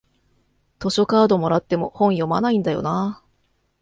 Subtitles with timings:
[0.79, 3.23] 図書カードもらっても本読まないんだよなあ